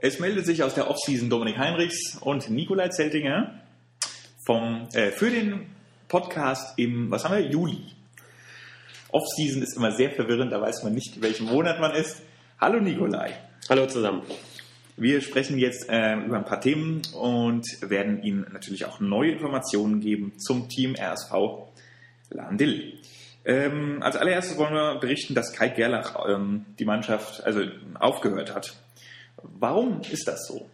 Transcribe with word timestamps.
Es 0.00 0.20
meldet 0.20 0.46
sich 0.46 0.62
aus 0.62 0.74
der 0.74 0.88
Offseason 0.88 1.28
Dominik 1.28 1.58
Heinrichs 1.58 2.18
und 2.20 2.48
Nikolai 2.50 2.88
Zeltinger 2.90 3.62
vom, 4.46 4.86
äh, 4.92 5.10
für 5.10 5.28
den 5.28 5.66
Podcast 6.06 6.78
im, 6.78 7.10
was 7.10 7.24
haben 7.24 7.34
wir, 7.34 7.50
Juli. 7.50 7.80
Offseason 9.10 9.60
ist 9.60 9.76
immer 9.76 9.90
sehr 9.90 10.12
verwirrend, 10.12 10.52
da 10.52 10.60
weiß 10.60 10.84
man 10.84 10.94
nicht, 10.94 11.16
in 11.16 11.22
welchem 11.22 11.46
Monat 11.46 11.80
man 11.80 11.96
ist. 11.96 12.22
Hallo 12.60 12.78
Nikolai. 12.78 13.32
Hallo 13.68 13.86
zusammen. 13.88 14.22
Wir 14.96 15.20
sprechen 15.20 15.58
jetzt 15.58 15.88
äh, 15.88 16.14
über 16.14 16.36
ein 16.36 16.44
paar 16.44 16.60
Themen 16.60 17.02
und 17.14 17.66
werden 17.80 18.22
Ihnen 18.22 18.46
natürlich 18.52 18.84
auch 18.84 19.00
neue 19.00 19.32
Informationen 19.32 19.98
geben 19.98 20.38
zum 20.38 20.68
Team 20.68 20.94
RSV 20.94 21.32
Landil. 22.30 23.00
Ähm, 23.44 24.00
als 24.00 24.14
allererstes 24.14 24.56
wollen 24.58 24.74
wir 24.74 25.00
berichten, 25.00 25.34
dass 25.34 25.52
Kai 25.52 25.70
Gerlach 25.70 26.14
ähm, 26.28 26.66
die 26.78 26.84
Mannschaft 26.84 27.42
also 27.42 27.62
aufgehört 27.98 28.54
hat. 28.54 28.76
Warum 29.42 30.00
ist 30.10 30.26
das 30.28 30.46
so? 30.46 30.66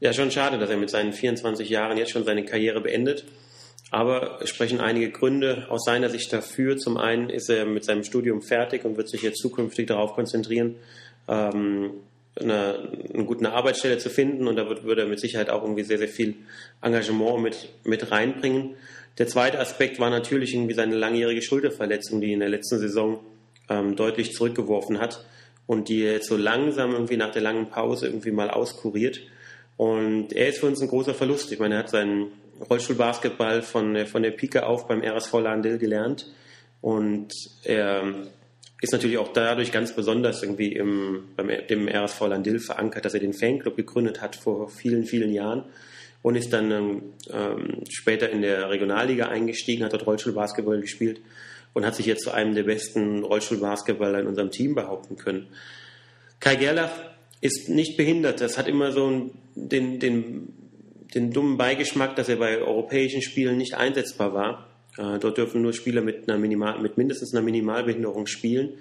Ja, 0.00 0.12
schon 0.12 0.30
schade, 0.30 0.58
dass 0.58 0.70
er 0.70 0.76
mit 0.76 0.90
seinen 0.90 1.12
24 1.12 1.68
Jahren 1.68 1.98
jetzt 1.98 2.12
schon 2.12 2.24
seine 2.24 2.44
Karriere 2.44 2.80
beendet. 2.80 3.24
Aber 3.90 4.40
es 4.40 4.48
sprechen 4.48 4.80
einige 4.80 5.10
Gründe 5.10 5.66
aus 5.68 5.84
seiner 5.84 6.08
Sicht 6.08 6.32
dafür. 6.32 6.78
Zum 6.78 6.96
einen 6.96 7.28
ist 7.28 7.50
er 7.50 7.66
mit 7.66 7.84
seinem 7.84 8.04
Studium 8.04 8.40
fertig 8.40 8.84
und 8.84 8.96
wird 8.96 9.08
sich 9.08 9.22
jetzt 9.22 9.40
zukünftig 9.42 9.88
darauf 9.88 10.14
konzentrieren, 10.14 10.76
ähm, 11.28 11.90
eine, 12.36 12.88
eine 13.12 13.24
gute 13.24 13.50
Arbeitsstelle 13.50 13.98
zu 13.98 14.08
finden. 14.08 14.46
Und 14.46 14.56
da 14.56 14.68
wird, 14.68 14.84
würde 14.84 15.02
er 15.02 15.08
mit 15.08 15.20
Sicherheit 15.20 15.50
auch 15.50 15.62
irgendwie 15.62 15.82
sehr, 15.82 15.98
sehr 15.98 16.08
viel 16.08 16.36
Engagement 16.80 17.42
mit, 17.42 17.68
mit 17.84 18.10
reinbringen. 18.10 18.76
Der 19.18 19.26
zweite 19.26 19.58
Aspekt 19.58 19.98
war 19.98 20.08
natürlich 20.08 20.54
irgendwie 20.54 20.74
seine 20.74 20.94
langjährige 20.94 21.42
Schulterverletzung, 21.42 22.20
die 22.20 22.28
ihn 22.28 22.34
in 22.34 22.40
der 22.40 22.48
letzten 22.48 22.78
Saison 22.78 23.20
ähm, 23.68 23.96
deutlich 23.96 24.32
zurückgeworfen 24.32 25.00
hat 25.00 25.24
und 25.70 25.88
die 25.88 26.00
jetzt 26.00 26.26
so 26.26 26.36
langsam 26.36 26.94
irgendwie 26.94 27.16
nach 27.16 27.30
der 27.30 27.42
langen 27.42 27.70
Pause 27.70 28.06
irgendwie 28.06 28.32
mal 28.32 28.50
auskuriert. 28.50 29.20
Und 29.76 30.32
er 30.32 30.48
ist 30.48 30.58
für 30.58 30.66
uns 30.66 30.82
ein 30.82 30.88
großer 30.88 31.14
Verlust. 31.14 31.52
Ich 31.52 31.60
meine, 31.60 31.76
er 31.76 31.78
hat 31.84 31.90
seinen 31.90 32.32
Rollstuhlbasketball 32.68 33.62
von, 33.62 34.04
von 34.06 34.24
der 34.24 34.32
Pike 34.32 34.66
auf 34.66 34.88
beim 34.88 35.00
RSV 35.00 35.32
Landil 35.34 35.78
gelernt 35.78 36.26
und 36.80 37.28
er 37.62 38.02
ist 38.80 38.92
natürlich 38.92 39.18
auch 39.18 39.32
dadurch 39.32 39.70
ganz 39.70 39.94
besonders 39.94 40.42
irgendwie 40.42 40.72
im, 40.72 41.28
beim 41.36 41.48
dem 41.68 41.86
RSV 41.86 42.20
Landil 42.22 42.58
verankert, 42.58 43.04
dass 43.04 43.14
er 43.14 43.20
den 43.20 43.32
Fanclub 43.32 43.76
gegründet 43.76 44.20
hat 44.20 44.34
vor 44.34 44.70
vielen, 44.70 45.04
vielen 45.04 45.32
Jahren 45.32 45.66
und 46.22 46.34
ist 46.34 46.52
dann 46.52 46.72
ähm, 46.72 47.84
später 47.88 48.28
in 48.28 48.42
der 48.42 48.70
Regionalliga 48.70 49.28
eingestiegen, 49.28 49.84
hat 49.84 49.92
dort 49.92 50.04
Rollstuhlbasketball 50.04 50.80
gespielt 50.80 51.20
und 51.72 51.86
hat 51.86 51.94
sich 51.94 52.06
jetzt 52.06 52.24
zu 52.24 52.32
einem 52.32 52.54
der 52.54 52.64
besten 52.64 53.22
Rollstuhlbasketballer 53.22 54.20
in 54.20 54.26
unserem 54.26 54.50
Team 54.50 54.74
behaupten 54.74 55.16
können. 55.16 55.48
Kai 56.40 56.56
Gerlach 56.56 56.90
ist 57.40 57.68
nicht 57.68 57.96
behindert. 57.96 58.40
Das 58.40 58.58
hat 58.58 58.68
immer 58.68 58.92
so 58.92 59.30
den, 59.54 59.98
den, 59.98 60.52
den 61.14 61.32
dummen 61.32 61.56
Beigeschmack, 61.56 62.16
dass 62.16 62.28
er 62.28 62.36
bei 62.36 62.58
europäischen 62.58 63.22
Spielen 63.22 63.56
nicht 63.56 63.74
einsetzbar 63.74 64.34
war. 64.34 64.66
Äh, 64.98 65.18
dort 65.18 65.38
dürfen 65.38 65.62
nur 65.62 65.72
Spieler 65.72 66.02
mit, 66.02 66.28
einer 66.28 66.38
Minimal, 66.38 66.80
mit 66.80 66.98
mindestens 66.98 67.34
einer 67.34 67.44
Minimalbehinderung 67.44 68.26
spielen. 68.26 68.74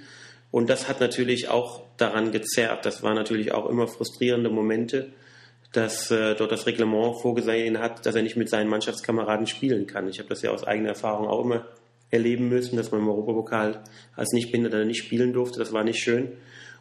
Und 0.51 0.69
das 0.69 0.89
hat 0.89 0.99
natürlich 0.99 1.49
auch 1.49 1.83
daran 1.97 2.31
gezerrt. 2.31 2.85
Das 2.85 3.03
waren 3.03 3.15
natürlich 3.15 3.51
auch 3.51 3.69
immer 3.69 3.87
frustrierende 3.87 4.49
Momente, 4.49 5.11
dass 5.71 6.09
äh, 6.09 6.33
dort 6.35 6.51
das 6.51 6.65
Reglement 6.65 7.21
vorgesehen 7.21 7.79
hat, 7.79 8.05
dass 8.05 8.15
er 8.15 8.23
nicht 8.23 8.35
mit 8.35 8.49
seinen 8.49 8.69
Mannschaftskameraden 8.69 9.45
spielen 9.45 9.85
kann. 9.85 10.07
Ich 10.09 10.17
habe 10.17 10.29
das 10.29 10.41
ja 10.41 10.49
aus 10.49 10.63
eigener 10.63 10.89
Erfahrung 10.89 11.27
auch 11.27 11.43
immer 11.43 11.67
erleben 12.11 12.49
müssen, 12.49 12.77
dass 12.77 12.91
man 12.91 13.01
im 13.01 13.09
Europapokal 13.09 13.83
als 14.15 14.31
Nichtbehinderter 14.31 14.85
nicht 14.85 15.03
spielen 15.03 15.33
durfte. 15.33 15.59
Das 15.59 15.73
war 15.73 15.83
nicht 15.83 15.99
schön. 15.99 16.29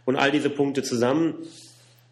Und 0.04 0.16
all 0.16 0.30
diese 0.30 0.50
Punkte 0.50 0.82
zusammen 0.82 1.34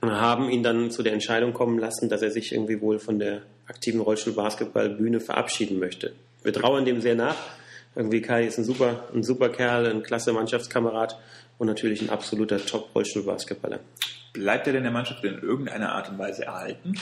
haben 0.03 0.51
ihn 0.51 0.63
dann 0.63 0.91
zu 0.91 1.03
der 1.03 1.13
Entscheidung 1.13 1.53
kommen 1.53 1.79
lassen, 1.79 2.09
dass 2.09 2.23
er 2.23 2.31
sich 2.31 2.53
irgendwie 2.53 2.81
wohl 2.81 2.99
von 2.99 3.19
der 3.19 3.43
aktiven 3.67 4.01
Rollstuhlbasketballbühne 4.01 5.21
verabschieden 5.21 5.79
möchte. 5.79 6.13
Wir 6.43 6.53
trauern 6.53 6.85
dem 6.85 7.01
sehr 7.01 7.15
nach. 7.15 7.37
Irgendwie 7.95 8.21
Kai 8.21 8.45
ist 8.45 8.59
ein 8.59 8.65
super, 8.65 9.09
ein 9.15 9.23
super 9.23 9.49
Kerl, 9.49 9.87
ein 9.87 10.03
klasse 10.03 10.33
Mannschaftskamerad 10.33 11.19
und 11.57 11.67
natürlich 11.67 12.03
ein 12.03 12.11
absoluter 12.11 12.65
Top-Rollstuhlbasketballer. 12.65 13.81
Bleibt 14.35 14.67
er 14.67 14.75
denn 14.75 14.83
der 14.83 14.93
Mannschaft 14.93 15.25
in 15.25 15.39
irgendeiner 15.39 15.93
Art 15.93 16.11
und 16.11 16.19
Weise 16.19 16.45
erhalten? 16.45 16.95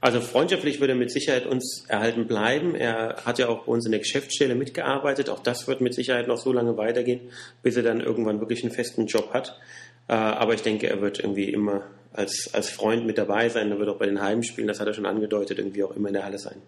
Also 0.00 0.20
freundschaftlich 0.20 0.80
wird 0.80 0.90
er 0.90 0.96
mit 0.96 1.10
Sicherheit 1.10 1.46
uns 1.46 1.84
erhalten 1.88 2.28
bleiben. 2.28 2.76
Er 2.76 3.16
hat 3.24 3.38
ja 3.38 3.48
auch 3.48 3.64
bei 3.64 3.72
uns 3.72 3.84
in 3.84 3.90
der 3.90 3.98
Geschäftsstelle 3.98 4.54
mitgearbeitet. 4.54 5.28
Auch 5.28 5.42
das 5.42 5.66
wird 5.66 5.80
mit 5.80 5.94
Sicherheit 5.94 6.28
noch 6.28 6.38
so 6.38 6.52
lange 6.52 6.76
weitergehen, 6.76 7.20
bis 7.62 7.76
er 7.76 7.82
dann 7.82 8.00
irgendwann 8.00 8.38
wirklich 8.38 8.62
einen 8.62 8.72
festen 8.72 9.06
Job 9.06 9.34
hat. 9.34 9.58
Äh, 10.06 10.12
aber 10.12 10.54
ich 10.54 10.62
denke, 10.62 10.88
er 10.88 11.00
wird 11.00 11.18
irgendwie 11.18 11.50
immer 11.50 11.82
als, 12.12 12.50
als 12.52 12.70
Freund 12.70 13.06
mit 13.06 13.18
dabei 13.18 13.48
sein. 13.48 13.72
Er 13.72 13.78
wird 13.80 13.88
auch 13.88 13.98
bei 13.98 14.06
den 14.06 14.20
Heimspielen, 14.20 14.68
das 14.68 14.78
hat 14.78 14.86
er 14.86 14.94
schon 14.94 15.06
angedeutet, 15.06 15.58
irgendwie 15.58 15.82
auch 15.82 15.94
immer 15.96 16.08
in 16.08 16.14
der 16.14 16.24
Halle 16.24 16.38
sein. 16.38 16.62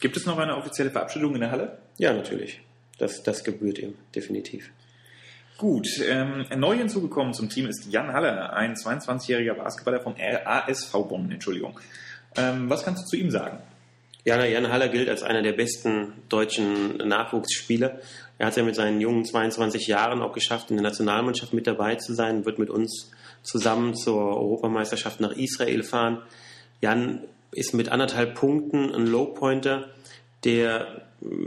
Gibt 0.00 0.16
es 0.16 0.26
noch 0.26 0.38
eine 0.38 0.56
offizielle 0.56 0.90
Verabschiedung 0.90 1.34
in 1.34 1.40
der 1.40 1.50
Halle? 1.50 1.78
Ja, 1.98 2.12
natürlich. 2.12 2.60
Das, 2.98 3.22
das 3.22 3.42
gebührt 3.42 3.78
ihm, 3.78 3.94
definitiv. 4.14 4.70
Gut, 5.58 5.88
ähm, 6.06 6.44
neu 6.56 6.76
hinzugekommen 6.76 7.32
zum 7.32 7.48
Team 7.48 7.66
ist 7.66 7.90
Jan 7.90 8.12
Halle, 8.12 8.52
ein 8.52 8.74
22-jähriger 8.74 9.54
Basketballer 9.54 10.00
vom 10.00 10.14
ASV 10.18 10.92
Bonn, 11.08 11.30
Entschuldigung. 11.30 11.80
Ähm, 12.36 12.68
was 12.68 12.84
kannst 12.84 13.04
du 13.04 13.06
zu 13.08 13.16
ihm 13.16 13.30
sagen? 13.30 13.58
Ja, 14.24 14.44
Jan 14.44 14.72
Haller 14.72 14.88
gilt 14.88 15.08
als 15.08 15.22
einer 15.22 15.42
der 15.42 15.52
besten 15.52 16.14
deutschen 16.28 16.96
Nachwuchsspieler. 16.96 18.00
Er 18.38 18.46
hat 18.46 18.52
es 18.52 18.56
ja 18.56 18.64
mit 18.64 18.74
seinen 18.74 19.00
jungen 19.00 19.24
22 19.24 19.86
Jahren 19.86 20.20
auch 20.20 20.32
geschafft, 20.32 20.70
in 20.70 20.76
der 20.76 20.82
Nationalmannschaft 20.82 21.52
mit 21.52 21.66
dabei 21.66 21.94
zu 21.94 22.12
sein, 22.12 22.44
wird 22.44 22.58
mit 22.58 22.68
uns 22.68 23.12
zusammen 23.42 23.94
zur 23.94 24.36
Europameisterschaft 24.36 25.20
nach 25.20 25.30
Israel 25.30 25.84
fahren. 25.84 26.22
Jan 26.80 27.22
ist 27.52 27.72
mit 27.72 27.88
anderthalb 27.90 28.34
Punkten 28.34 28.92
ein 28.92 29.06
Low-Pointer, 29.06 29.88
der, 30.44 31.02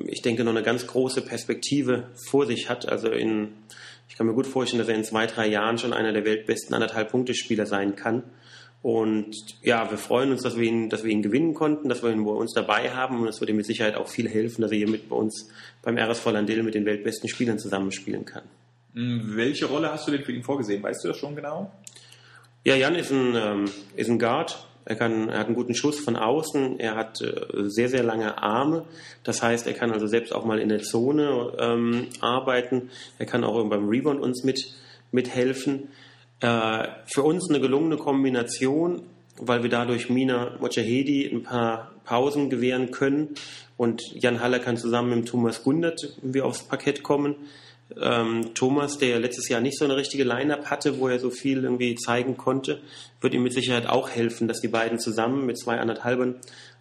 ich 0.07 0.21
denke, 0.21 0.45
noch 0.45 0.51
eine 0.51 0.63
ganz 0.63 0.87
große 0.87 1.21
Perspektive 1.21 2.07
vor 2.29 2.45
sich 2.45 2.69
hat. 2.69 2.87
Also 2.87 3.09
in, 3.09 3.49
ich 4.07 4.15
kann 4.15 4.25
mir 4.25 4.33
gut 4.33 4.47
vorstellen, 4.47 4.79
dass 4.79 4.87
er 4.87 4.95
in 4.95 5.03
zwei, 5.03 5.27
drei 5.27 5.47
Jahren 5.47 5.77
schon 5.77 5.93
einer 5.93 6.13
der 6.13 6.25
weltbesten 6.25 6.73
anderthalb 6.73 7.11
Punkte-Spieler 7.11 7.65
sein 7.65 7.97
kann. 7.97 8.23
Und 8.81 9.35
ja, 9.61 9.89
wir 9.91 9.97
freuen 9.97 10.31
uns, 10.31 10.41
dass 10.41 10.55
wir 10.55 10.63
ihn, 10.63 10.89
dass 10.89 11.03
wir 11.03 11.11
ihn 11.11 11.21
gewinnen 11.21 11.53
konnten, 11.53 11.89
dass 11.89 12.01
wir 12.01 12.11
ihn 12.11 12.23
bei 12.23 12.31
uns 12.31 12.53
dabei 12.53 12.91
haben 12.91 13.19
und 13.21 13.27
es 13.27 13.41
wird 13.41 13.49
ihm 13.49 13.57
mit 13.57 13.65
Sicherheit 13.65 13.95
auch 13.95 14.07
viel 14.07 14.29
helfen, 14.29 14.61
dass 14.61 14.71
er 14.71 14.77
hier 14.77 14.89
mit 14.89 15.09
bei 15.09 15.17
uns 15.17 15.49
beim 15.81 15.97
RSV 15.97 16.25
Landil 16.27 16.63
mit 16.63 16.75
den 16.75 16.85
weltbesten 16.85 17.27
Spielern 17.27 17.59
zusammenspielen 17.59 18.23
kann. 18.23 18.43
Hm, 18.93 19.35
welche 19.35 19.65
Rolle 19.65 19.91
hast 19.91 20.07
du 20.07 20.11
denn 20.11 20.23
für 20.23 20.31
ihn 20.31 20.43
vorgesehen? 20.43 20.81
Weißt 20.81 21.03
du 21.03 21.09
das 21.09 21.17
schon 21.17 21.35
genau? 21.35 21.71
Ja, 22.63 22.75
Jan 22.75 22.95
ist 22.95 23.11
ein, 23.11 23.35
ähm, 23.35 23.65
ist 23.95 24.09
ein 24.09 24.19
Guard. 24.19 24.65
Er, 24.85 24.95
kann, 24.95 25.29
er 25.29 25.39
hat 25.39 25.47
einen 25.47 25.55
guten 25.55 25.75
Schuss 25.75 25.99
von 25.99 26.15
außen. 26.15 26.79
Er 26.79 26.95
hat 26.95 27.21
äh, 27.21 27.69
sehr, 27.69 27.89
sehr 27.89 28.03
lange 28.03 28.41
Arme. 28.41 28.85
Das 29.23 29.43
heißt, 29.43 29.67
er 29.67 29.73
kann 29.73 29.91
also 29.91 30.07
selbst 30.07 30.33
auch 30.33 30.45
mal 30.45 30.59
in 30.59 30.69
der 30.69 30.81
Zone 30.81 31.53
ähm, 31.59 32.07
arbeiten. 32.21 32.89
Er 33.17 33.25
kann 33.25 33.43
auch 33.43 33.61
beim 33.69 33.87
Rebound 33.87 34.21
uns 34.21 34.43
mit, 34.43 34.73
mithelfen. 35.11 35.89
Äh, 36.41 36.87
für 37.05 37.23
uns 37.23 37.49
eine 37.49 37.59
gelungene 37.59 37.97
Kombination, 37.97 39.01
weil 39.37 39.63
wir 39.63 39.69
dadurch 39.69 40.09
Mina 40.09 40.57
Mojahedi 40.59 41.27
ein 41.27 41.43
paar 41.43 41.91
Pausen 42.05 42.49
gewähren 42.49 42.91
können 42.91 43.35
und 43.77 44.01
Jan 44.13 44.41
Haller 44.41 44.59
kann 44.59 44.77
zusammen 44.77 45.19
mit 45.19 45.27
Thomas 45.27 45.63
Gundert 45.63 46.01
irgendwie 46.17 46.41
aufs 46.41 46.63
Parkett 46.63 47.03
kommen. 47.03 47.35
Ähm, 47.99 48.53
Thomas, 48.53 48.97
der 48.99 49.19
letztes 49.19 49.49
Jahr 49.49 49.61
nicht 49.61 49.77
so 49.77 49.85
eine 49.85 49.95
richtige 49.95 50.23
Line-Up 50.23 50.69
hatte, 50.69 50.99
wo 50.99 51.07
er 51.07 51.19
so 51.19 51.29
viel 51.29 51.63
irgendwie 51.63 51.95
zeigen 51.95 52.37
konnte, 52.37 52.81
wird 53.19 53.33
ihm 53.33 53.43
mit 53.43 53.53
Sicherheit 53.53 53.87
auch 53.87 54.09
helfen, 54.09 54.47
dass 54.47 54.61
die 54.61 54.67
beiden 54.67 54.99
zusammen 54.99 55.45
mit 55.45 55.57
zwei 55.57 55.79
anderthalben, 55.79 56.35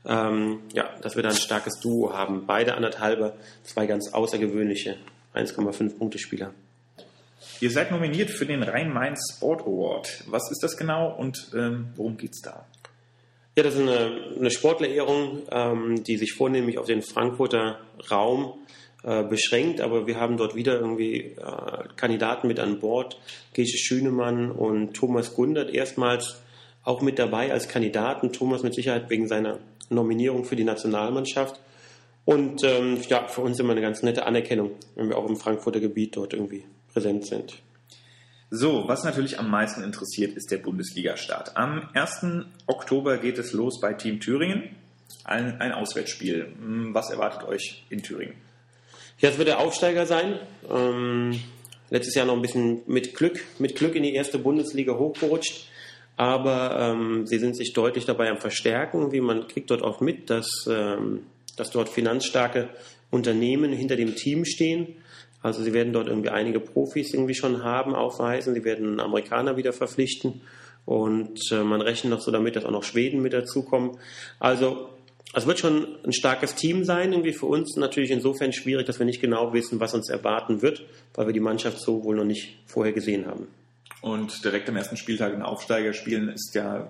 ähm, 0.05 0.61
ja, 0.75 0.91
dass 1.01 1.17
wir 1.17 1.23
da 1.23 1.31
ein 1.31 1.37
starkes 1.37 1.81
Duo 1.81 2.13
haben. 2.13 2.47
Beide 2.47 2.75
anderthalbe, 2.75 3.35
zwei 3.63 3.87
ganz 3.87 4.13
außergewöhnliche 4.13 4.97
1,5 5.35 5.97
Punkte 5.97 6.19
Spieler. 6.19 6.53
Ihr 7.61 7.71
seid 7.71 7.91
nominiert 7.91 8.31
für 8.31 8.47
den 8.47 8.63
Rhein-Main 8.63 9.17
Sport 9.17 9.63
Award. 9.63 10.25
Was 10.29 10.49
ist 10.51 10.63
das 10.63 10.77
genau 10.77 11.13
und 11.13 11.51
ähm, 11.57 11.89
worum 11.97 12.17
geht 12.17 12.31
es 12.33 12.41
da? 12.41 12.67
Ja, 13.57 13.65
das 13.65 13.75
ist 13.75 13.81
eine, 13.81 14.35
eine 14.39 14.51
Sportlerehrung, 14.53 15.43
ähm, 15.51 16.05
die 16.05 16.17
sich 16.17 16.35
vornehmlich 16.35 16.79
auf 16.79 16.87
den 16.87 17.03
Frankfurter 17.03 17.81
Raum 18.09 18.55
äh, 19.03 19.25
beschränkt, 19.25 19.81
aber 19.81 20.07
wir 20.07 20.21
haben 20.21 20.37
dort 20.37 20.55
wieder 20.55 20.79
irgendwie 20.79 21.35
äh, 21.37 21.89
Kandidaten 21.97 22.47
mit 22.47 22.61
an 22.61 22.79
Bord. 22.79 23.19
Gesche 23.55 23.77
Schünemann 23.77 24.53
und 24.53 24.95
Thomas 24.95 25.35
Gundert 25.35 25.75
erstmals 25.75 26.41
auch 26.85 27.03
mit 27.03 27.19
dabei 27.19 27.53
als 27.53 27.67
Kandidaten. 27.67 28.33
Thomas 28.33 28.63
mit 28.63 28.75
Sicherheit 28.75 29.11
wegen 29.11 29.27
seiner 29.27 29.59
Nominierung 29.91 30.45
für 30.45 30.55
die 30.55 30.63
Nationalmannschaft. 30.63 31.61
Und 32.25 32.63
ähm, 32.63 32.99
ja, 33.09 33.27
für 33.27 33.41
uns 33.41 33.59
immer 33.59 33.73
eine 33.73 33.81
ganz 33.81 34.05
nette 34.05 34.27
Anerkennung, 34.27 34.73
wenn 34.95 35.09
wir 35.09 35.19
auch 35.19 35.29
im 35.29 35.37
Frankfurter 35.37 35.81
Gebiet 35.81 36.17
dort 36.17 36.35
irgendwie 36.35 36.65
präsent 36.99 37.27
sind. 37.27 37.55
So, 38.51 38.89
was 38.89 39.05
natürlich 39.05 39.39
am 39.39 39.51
meisten 39.51 39.85
interessiert, 39.85 40.37
ist 40.37 40.51
der 40.51 40.59
Bundesliga-Start. 40.59 41.57
Am 41.57 41.89
1. 41.95 42.47
Oktober 42.67 43.19
geht 43.19 43.39
es 43.39 43.53
los 43.53 43.81
bei 43.81 43.93
Team 43.93 44.21
Thüringen. 44.21 44.75
Ein, 45.23 45.61
ein 45.61 45.73
Auswärtsspiel. 45.73 46.47
Hm, 46.59 46.95
was 46.95 47.11
erwartet 47.11 47.47
euch 47.47 47.85
in 47.91 48.03
Thüringen? 48.03 48.35
Ja, 49.21 49.29
es 49.29 49.39
wird 49.39 49.49
der 49.49 49.61
Aufsteiger 49.61 50.07
sein. 50.07 50.41
Ähm, 50.69 51.39
letztes 51.91 52.15
Jahr 52.15 52.27
noch 52.27 52.35
ein 52.35 52.43
bisschen 52.43 52.81
mit 52.87 53.15
Glück, 53.15 53.45
mit 53.59 53.77
Glück 53.77 53.95
in 53.95 54.03
die 54.03 54.15
erste 54.15 54.39
Bundesliga 54.39 54.95
hochgerutscht. 54.95 55.69
aber 56.17 56.77
ähm, 56.81 57.27
sie 57.29 57.39
sind 57.39 57.57
sich 57.57 57.75
deutlich 57.75 58.07
dabei 58.07 58.29
am 58.29 58.39
Verstärken, 58.39 59.13
wie 59.13 59.21
man 59.21 59.47
kriegt 59.47 59.71
dort 59.71 59.83
auch 59.83 60.01
mit, 60.01 60.31
dass, 60.31 60.49
ähm, 60.69 61.27
dass 61.57 61.71
dort 61.71 61.89
finanzstarke 61.89 62.71
Unternehmen 63.11 63.73
hinter 63.73 63.95
dem 63.95 64.17
Team 64.17 64.45
stehen. 64.45 64.97
Also 65.43 65.63
sie 65.63 65.73
werden 65.73 65.93
dort 65.93 66.09
irgendwie 66.09 66.31
einige 66.31 66.61
Profis 66.61 67.15
irgendwie 67.15 67.35
schon 67.35 67.63
haben, 67.63 67.95
aufweisen. 67.95 68.55
Sie 68.55 68.65
werden 68.65 69.01
Amerikaner 69.01 69.57
wieder 69.57 69.73
verpflichten 69.73 70.41
und 70.85 71.53
äh, 71.53 71.63
man 71.63 71.81
rechnet 71.81 72.13
noch 72.13 72.21
so 72.21 72.31
damit, 72.31 72.57
dass 72.57 72.65
auch 72.65 72.71
noch 72.71 72.83
Schweden 72.83 73.21
mit 73.21 73.33
dazukommen. 73.33 73.99
Also 74.41 74.89
es 75.35 75.47
wird 75.47 75.59
schon 75.59 75.87
ein 76.05 76.13
starkes 76.13 76.55
Team 76.55 76.85
sein, 76.85 77.13
irgendwie 77.13 77.35
für 77.35 77.47
uns 77.47 77.77
natürlich 77.77 78.11
insofern 78.11 78.53
schwierig, 78.53 78.87
dass 78.87 78.99
wir 78.99 79.05
nicht 79.05 79.21
genau 79.21 79.53
wissen, 79.53 79.79
was 79.81 79.93
uns 79.93 80.09
erwarten 80.09 80.63
wird, 80.63 80.87
weil 81.15 81.27
wir 81.27 81.35
die 81.35 81.41
Mannschaft 81.41 81.79
so 81.79 82.03
wohl 82.05 82.17
noch 82.17 82.25
nicht 82.25 82.57
vorher 82.67 82.95
gesehen 82.95 83.27
haben. 83.27 83.49
Und 84.01 84.45
direkt 84.45 84.69
am 84.69 84.77
ersten 84.77 84.97
Spieltag 84.97 85.33
einen 85.33 85.43
Aufsteiger 85.43 85.93
spielen 85.93 86.29
ist 86.29 86.55
ja, 86.55 86.89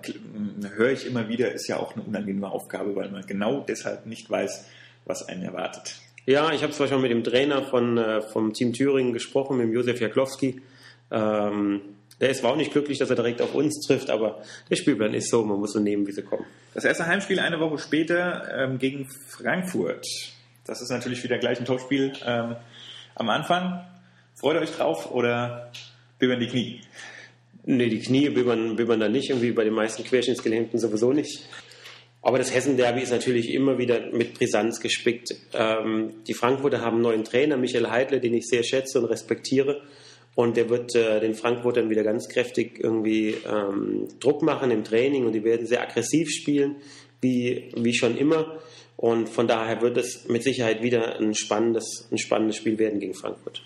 höre 0.75 0.91
ich 0.91 1.05
immer 1.05 1.27
wieder, 1.27 1.51
ist 1.51 1.67
ja 1.67 1.77
auch 1.77 1.95
eine 1.95 2.03
unangenehme 2.03 2.49
Aufgabe, 2.49 2.95
weil 2.95 3.09
man 3.09 3.25
genau 3.25 3.65
deshalb 3.67 4.05
nicht 4.05 4.29
weiß, 4.29 4.65
was 5.05 5.27
einen 5.27 5.43
erwartet. 5.43 5.95
Ja, 6.25 6.51
ich 6.51 6.61
habe 6.63 6.73
zum 6.73 6.83
Beispiel 6.83 6.99
mit 6.99 7.11
dem 7.11 7.23
Trainer 7.23 7.63
von, 7.63 7.97
äh, 7.97 8.21
vom 8.21 8.53
Team 8.53 8.73
Thüringen 8.73 9.13
gesprochen, 9.13 9.57
mit 9.57 9.67
dem 9.67 9.73
Josef 9.73 9.99
Jaklowski. 9.99 10.61
Ähm, 11.11 11.81
der 12.19 12.29
ist 12.29 12.43
war 12.43 12.51
auch 12.51 12.57
nicht 12.57 12.71
glücklich, 12.71 12.97
dass 12.97 13.09
er 13.09 13.15
direkt 13.15 13.41
auf 13.41 13.55
uns 13.55 13.79
trifft, 13.85 14.09
aber 14.09 14.41
der 14.69 14.75
Spielplan 14.75 15.13
ist 15.13 15.29
so, 15.29 15.43
man 15.43 15.59
muss 15.59 15.73
so 15.73 15.79
nehmen, 15.79 16.05
wie 16.05 16.11
sie 16.11 16.21
kommen. 16.21 16.45
Das 16.73 16.83
erste 16.83 17.05
Heimspiel 17.07 17.39
eine 17.39 17.59
Woche 17.59 17.77
später 17.77 18.43
ähm, 18.55 18.77
gegen 18.77 19.07
Frankfurt. 19.29 20.05
Das 20.65 20.81
ist 20.81 20.89
natürlich 20.89 21.23
wieder 21.23 21.37
gleich 21.37 21.59
ein 21.59 21.65
Topspiel 21.65 22.13
ähm, 22.25 22.55
am 23.15 23.29
Anfang. 23.29 23.85
Freut 24.35 24.55
ihr 24.55 24.61
euch 24.61 24.71
drauf 24.71 25.11
oder 25.11 25.71
bibbern 26.19 26.39
die 26.39 26.47
Knie? 26.47 26.81
Nee, 27.65 27.89
die 27.89 27.99
Knie 27.99 28.29
bibbern, 28.29 28.75
bibbern 28.75 28.99
da 28.99 29.07
nicht, 29.07 29.29
irgendwie 29.29 29.51
bei 29.51 29.63
den 29.63 29.73
meisten 29.73 30.03
Querschnittsgelähmten 30.03 30.79
sowieso 30.79 31.13
nicht. 31.13 31.47
Aber 32.21 32.37
das 32.37 32.53
Hessen-Derby 32.53 33.01
ist 33.01 33.11
natürlich 33.11 33.53
immer 33.53 33.77
wieder 33.77 34.11
mit 34.11 34.33
Brisanz 34.33 34.81
gespickt. 34.81 35.33
Ähm, 35.53 36.15
die 36.27 36.33
Frankfurter 36.33 36.81
haben 36.81 36.95
einen 36.95 37.03
neuen 37.03 37.23
Trainer, 37.23 37.55
Michael 37.55 37.89
Heidle, 37.89 38.19
den 38.19 38.33
ich 38.33 38.47
sehr 38.47 38.63
schätze 38.63 38.99
und 38.99 39.05
respektiere. 39.05 39.81
Und 40.35 40.57
der 40.57 40.69
wird 40.69 40.95
äh, 40.95 41.19
den 41.19 41.33
Frankfurtern 41.33 41.89
wieder 41.89 42.03
ganz 42.03 42.27
kräftig 42.27 42.79
irgendwie 42.83 43.35
ähm, 43.49 44.07
Druck 44.19 44.41
machen 44.41 44.71
im 44.71 44.83
Training 44.83 45.25
und 45.25 45.33
die 45.33 45.43
werden 45.43 45.65
sehr 45.65 45.81
aggressiv 45.81 46.29
spielen, 46.29 46.77
wie, 47.21 47.71
wie 47.75 47.93
schon 47.93 48.17
immer. 48.17 48.59
Und 48.95 49.29
von 49.29 49.47
daher 49.47 49.81
wird 49.81 49.95
es 49.97 50.27
mit 50.27 50.43
Sicherheit 50.43 50.83
wieder 50.83 51.19
ein 51.19 51.33
spannendes, 51.33 52.07
ein 52.11 52.17
spannendes 52.17 52.57
Spiel 52.57 52.77
werden 52.77 52.99
gegen 52.99 53.13
Frankfurt. 53.13 53.63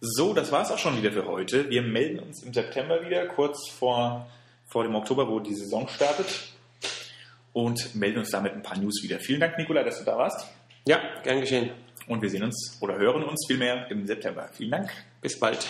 So, 0.00 0.34
das 0.34 0.52
war 0.52 0.62
es 0.62 0.70
auch 0.70 0.78
schon 0.78 0.98
wieder 0.98 1.12
für 1.12 1.26
heute. 1.26 1.70
Wir 1.70 1.80
melden 1.80 2.18
uns 2.18 2.42
im 2.42 2.52
September 2.52 3.02
wieder, 3.06 3.26
kurz 3.26 3.70
vor, 3.70 4.26
vor 4.66 4.82
dem 4.84 4.94
Oktober, 4.94 5.28
wo 5.28 5.40
die 5.40 5.54
Saison 5.54 5.88
startet. 5.88 6.26
Und 7.54 7.94
melden 7.94 8.18
uns 8.18 8.30
damit 8.30 8.52
ein 8.52 8.62
paar 8.62 8.76
News 8.76 9.02
wieder. 9.02 9.18
Vielen 9.18 9.40
Dank, 9.40 9.56
Nikola, 9.56 9.82
dass 9.82 10.00
du 10.00 10.04
da 10.04 10.18
warst. 10.18 10.46
Ja, 10.86 11.00
gern 11.22 11.40
geschehen. 11.40 11.70
Und 12.06 12.20
wir 12.20 12.28
sehen 12.28 12.42
uns 12.42 12.76
oder 12.82 12.98
hören 12.98 13.24
uns 13.24 13.46
vielmehr 13.46 13.90
im 13.90 14.06
September. 14.06 14.50
Vielen 14.52 14.72
Dank. 14.72 14.90
Bis 15.22 15.38
bald. 15.40 15.66